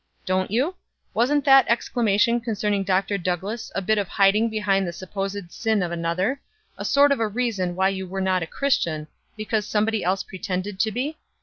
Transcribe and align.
"Don't 0.25 0.49
you? 0.49 0.73
Wasn't 1.13 1.45
that 1.45 1.67
exclamation 1.67 2.41
concerning 2.41 2.83
Dr. 2.83 3.19
Douglass 3.19 3.71
a 3.75 3.83
bit 3.83 3.99
of 3.99 4.07
hiding 4.07 4.49
behind 4.49 4.87
the 4.87 4.93
supposed 4.93 5.51
sin 5.51 5.83
of 5.83 5.91
another 5.91 6.41
a 6.75 6.83
sort 6.83 7.11
of 7.11 7.19
a 7.19 7.27
reason 7.27 7.75
why 7.75 7.89
you 7.89 8.07
were 8.07 8.19
not 8.19 8.41
a 8.41 8.47
Christian, 8.47 9.05
because 9.37 9.67
somebody 9.67 10.03
else 10.03 10.23
pretended 10.23 10.79
to 10.79 10.91
be? 10.91 11.19